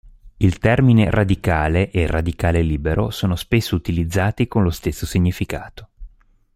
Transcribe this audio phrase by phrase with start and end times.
[0.37, 5.89] Il termine "radicale" e "radicale libero" sono spesso utilizzati con lo stesso significato.